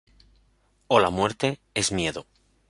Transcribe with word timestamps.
O 0.87 0.99
la 0.99 1.11
muerte 1.11 1.59
es 1.75 1.91
miedo. 1.91 2.25